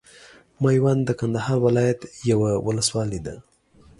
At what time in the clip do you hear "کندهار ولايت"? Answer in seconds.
1.19-1.99